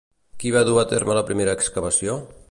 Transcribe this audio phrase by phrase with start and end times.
[0.43, 2.17] Qui va dur a terme la primera excavació?